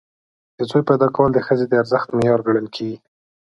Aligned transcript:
د 0.57 0.59
زوی 0.69 0.81
پیدا 0.89 1.07
کول 1.15 1.29
د 1.33 1.39
ښځې 1.47 1.65
د 1.67 1.73
ارزښت 1.81 2.07
معیار 2.15 2.39
ګڼل 2.47 2.67
کېږي. 2.75 2.97